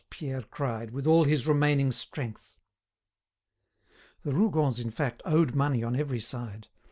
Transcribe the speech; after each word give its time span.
Pierre 0.09 0.41
cried, 0.41 0.89
with 0.89 1.05
all 1.05 1.25
his 1.25 1.45
remaining 1.45 1.91
strength. 1.91 2.57
The 4.23 4.33
Rougons, 4.33 4.79
in 4.79 4.89
fact, 4.89 5.21
owed 5.25 5.53
money 5.53 5.83
on 5.83 5.95
every 5.95 6.19
side. 6.19 6.69